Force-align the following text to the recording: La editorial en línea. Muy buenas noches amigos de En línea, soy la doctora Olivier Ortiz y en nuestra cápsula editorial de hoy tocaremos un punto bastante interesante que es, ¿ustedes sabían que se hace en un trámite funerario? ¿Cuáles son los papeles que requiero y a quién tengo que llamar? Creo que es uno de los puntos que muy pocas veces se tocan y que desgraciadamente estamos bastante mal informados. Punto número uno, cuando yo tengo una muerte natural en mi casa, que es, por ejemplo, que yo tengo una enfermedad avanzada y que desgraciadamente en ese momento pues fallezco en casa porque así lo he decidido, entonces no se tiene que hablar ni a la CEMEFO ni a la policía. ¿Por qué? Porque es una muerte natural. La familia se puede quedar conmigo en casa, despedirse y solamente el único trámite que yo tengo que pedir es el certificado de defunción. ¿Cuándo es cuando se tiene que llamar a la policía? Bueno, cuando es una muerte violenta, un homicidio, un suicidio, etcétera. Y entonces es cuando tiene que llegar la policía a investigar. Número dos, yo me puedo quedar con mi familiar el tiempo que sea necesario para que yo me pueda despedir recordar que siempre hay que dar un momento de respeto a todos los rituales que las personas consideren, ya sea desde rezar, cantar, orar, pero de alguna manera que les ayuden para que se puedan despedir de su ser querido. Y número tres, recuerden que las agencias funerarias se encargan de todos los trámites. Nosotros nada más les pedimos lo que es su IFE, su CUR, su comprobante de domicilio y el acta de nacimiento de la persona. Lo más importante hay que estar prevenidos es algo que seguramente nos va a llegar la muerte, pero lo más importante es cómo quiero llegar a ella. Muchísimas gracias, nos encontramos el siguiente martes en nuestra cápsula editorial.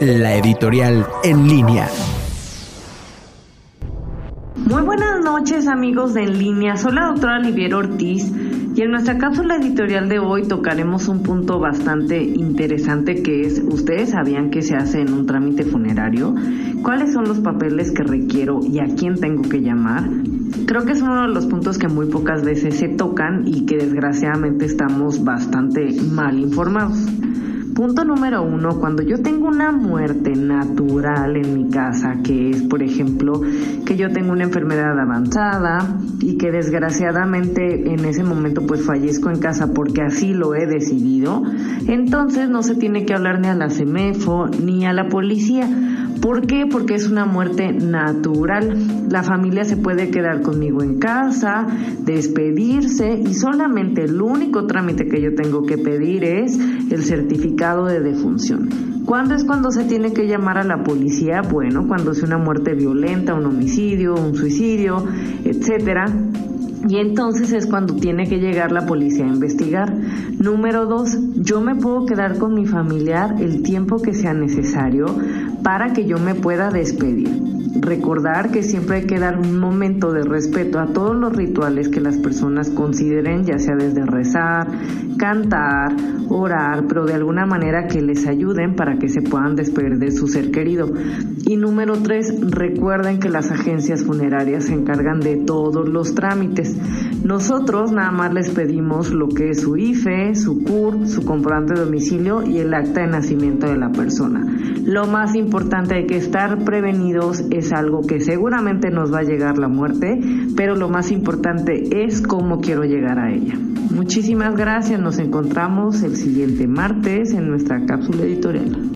La 0.00 0.36
editorial 0.36 1.06
en 1.22 1.48
línea. 1.48 1.86
Muy 4.56 4.82
buenas 4.82 5.22
noches 5.22 5.68
amigos 5.68 6.14
de 6.14 6.24
En 6.24 6.38
línea, 6.38 6.76
soy 6.76 6.94
la 6.94 7.06
doctora 7.06 7.38
Olivier 7.38 7.74
Ortiz 7.74 8.32
y 8.74 8.80
en 8.80 8.90
nuestra 8.90 9.18
cápsula 9.18 9.56
editorial 9.56 10.08
de 10.08 10.18
hoy 10.18 10.48
tocaremos 10.48 11.08
un 11.08 11.22
punto 11.22 11.58
bastante 11.58 12.22
interesante 12.22 13.22
que 13.22 13.42
es, 13.42 13.60
¿ustedes 13.60 14.10
sabían 14.10 14.50
que 14.50 14.62
se 14.62 14.74
hace 14.74 15.02
en 15.02 15.12
un 15.12 15.26
trámite 15.26 15.64
funerario? 15.64 16.34
¿Cuáles 16.82 17.12
son 17.12 17.24
los 17.24 17.40
papeles 17.40 17.92
que 17.92 18.02
requiero 18.02 18.60
y 18.62 18.80
a 18.80 18.94
quién 18.96 19.20
tengo 19.20 19.42
que 19.42 19.60
llamar? 19.60 20.08
Creo 20.66 20.84
que 20.84 20.92
es 20.92 21.02
uno 21.02 21.22
de 21.22 21.34
los 21.34 21.46
puntos 21.46 21.76
que 21.76 21.88
muy 21.88 22.06
pocas 22.06 22.42
veces 22.42 22.76
se 22.76 22.88
tocan 22.88 23.46
y 23.46 23.66
que 23.66 23.76
desgraciadamente 23.76 24.64
estamos 24.64 25.22
bastante 25.22 25.94
mal 26.10 26.38
informados. 26.38 26.98
Punto 27.74 28.04
número 28.04 28.42
uno, 28.42 28.78
cuando 28.78 29.02
yo 29.02 29.22
tengo 29.22 29.48
una 29.48 29.72
muerte 29.72 30.32
natural 30.32 31.36
en 31.36 31.54
mi 31.54 31.70
casa, 31.70 32.18
que 32.22 32.50
es, 32.50 32.62
por 32.64 32.82
ejemplo, 32.82 33.40
que 33.86 33.96
yo 33.96 34.10
tengo 34.10 34.32
una 34.32 34.44
enfermedad 34.44 34.98
avanzada 35.00 35.98
y 36.20 36.36
que 36.36 36.50
desgraciadamente 36.50 37.92
en 37.92 38.04
ese 38.04 38.24
momento 38.24 38.66
pues 38.66 38.84
fallezco 38.84 39.30
en 39.30 39.38
casa 39.38 39.72
porque 39.72 40.02
así 40.02 40.34
lo 40.34 40.54
he 40.54 40.66
decidido, 40.66 41.42
entonces 41.88 42.50
no 42.50 42.62
se 42.62 42.74
tiene 42.74 43.06
que 43.06 43.14
hablar 43.14 43.40
ni 43.40 43.48
a 43.48 43.54
la 43.54 43.70
CEMEFO 43.70 44.48
ni 44.48 44.84
a 44.84 44.92
la 44.92 45.08
policía. 45.08 45.66
¿Por 46.22 46.46
qué? 46.46 46.66
Porque 46.70 46.94
es 46.94 47.10
una 47.10 47.26
muerte 47.26 47.72
natural. 47.72 49.08
La 49.10 49.24
familia 49.24 49.64
se 49.64 49.76
puede 49.76 50.12
quedar 50.12 50.40
conmigo 50.40 50.80
en 50.80 51.00
casa, 51.00 51.66
despedirse 51.98 53.20
y 53.20 53.34
solamente 53.34 54.04
el 54.04 54.22
único 54.22 54.68
trámite 54.68 55.08
que 55.08 55.20
yo 55.20 55.34
tengo 55.34 55.66
que 55.66 55.78
pedir 55.78 56.22
es 56.22 56.56
el 56.92 57.02
certificado 57.02 57.86
de 57.86 57.98
defunción. 57.98 58.68
¿Cuándo 59.04 59.34
es 59.34 59.44
cuando 59.44 59.72
se 59.72 59.82
tiene 59.82 60.12
que 60.12 60.28
llamar 60.28 60.58
a 60.58 60.62
la 60.62 60.84
policía? 60.84 61.42
Bueno, 61.42 61.88
cuando 61.88 62.12
es 62.12 62.22
una 62.22 62.38
muerte 62.38 62.74
violenta, 62.74 63.34
un 63.34 63.46
homicidio, 63.46 64.14
un 64.14 64.36
suicidio, 64.36 65.04
etcétera. 65.44 66.04
Y 66.88 66.96
entonces 66.96 67.52
es 67.52 67.66
cuando 67.66 67.94
tiene 67.94 68.28
que 68.28 68.38
llegar 68.38 68.72
la 68.72 68.86
policía 68.86 69.24
a 69.24 69.28
investigar. 69.28 69.94
Número 70.38 70.86
dos, 70.86 71.16
yo 71.36 71.60
me 71.60 71.74
puedo 71.74 72.06
quedar 72.06 72.38
con 72.38 72.54
mi 72.54 72.66
familiar 72.66 73.36
el 73.40 73.62
tiempo 73.62 74.02
que 74.02 74.14
sea 74.14 74.34
necesario 74.34 75.06
para 75.62 75.92
que 75.92 76.06
yo 76.06 76.18
me 76.18 76.34
pueda 76.34 76.70
despedir 76.70 77.61
recordar 77.82 78.50
que 78.52 78.62
siempre 78.62 78.98
hay 78.98 79.06
que 79.06 79.18
dar 79.18 79.38
un 79.38 79.58
momento 79.58 80.12
de 80.12 80.22
respeto 80.22 80.78
a 80.78 80.86
todos 80.86 81.16
los 81.16 81.34
rituales 81.34 81.88
que 81.88 82.00
las 82.00 82.16
personas 82.16 82.70
consideren, 82.70 83.44
ya 83.44 83.58
sea 83.58 83.74
desde 83.76 84.06
rezar, 84.06 84.68
cantar, 85.18 85.92
orar, 86.28 86.86
pero 86.86 87.04
de 87.04 87.14
alguna 87.14 87.44
manera 87.44 87.88
que 87.88 88.00
les 88.00 88.26
ayuden 88.26 88.76
para 88.76 88.98
que 88.98 89.08
se 89.08 89.20
puedan 89.20 89.56
despedir 89.56 89.98
de 89.98 90.12
su 90.12 90.28
ser 90.28 90.50
querido. 90.50 90.90
Y 91.44 91.56
número 91.56 91.94
tres, 91.94 92.32
recuerden 92.40 93.18
que 93.18 93.28
las 93.28 93.50
agencias 93.50 94.04
funerarias 94.04 94.66
se 94.66 94.74
encargan 94.74 95.20
de 95.20 95.36
todos 95.36 95.88
los 95.88 96.14
trámites. 96.14 96.76
Nosotros 97.24 97.92
nada 97.92 98.12
más 98.12 98.32
les 98.32 98.50
pedimos 98.50 99.12
lo 99.12 99.28
que 99.28 99.50
es 99.50 99.62
su 99.62 99.76
IFE, 99.76 100.34
su 100.34 100.62
CUR, 100.62 101.06
su 101.08 101.24
comprobante 101.24 101.74
de 101.74 101.84
domicilio 101.84 102.42
y 102.42 102.58
el 102.58 102.72
acta 102.74 103.02
de 103.02 103.08
nacimiento 103.08 103.66
de 103.66 103.76
la 103.76 103.90
persona. 103.90 104.46
Lo 104.84 105.06
más 105.06 105.34
importante 105.34 105.96
hay 105.96 106.06
que 106.06 106.16
estar 106.16 106.64
prevenidos 106.64 107.44
es 107.50 107.71
algo 107.72 108.02
que 108.02 108.20
seguramente 108.20 108.90
nos 108.90 109.12
va 109.12 109.20
a 109.20 109.24
llegar 109.24 109.58
la 109.58 109.68
muerte, 109.68 110.20
pero 110.56 110.76
lo 110.76 110.88
más 110.88 111.10
importante 111.10 112.04
es 112.04 112.20
cómo 112.20 112.60
quiero 112.60 112.84
llegar 112.84 113.18
a 113.18 113.32
ella. 113.32 113.54
Muchísimas 113.90 114.56
gracias, 114.56 115.00
nos 115.00 115.18
encontramos 115.18 116.02
el 116.02 116.16
siguiente 116.16 116.66
martes 116.66 117.32
en 117.34 117.48
nuestra 117.48 117.84
cápsula 117.84 118.22
editorial. 118.22 118.90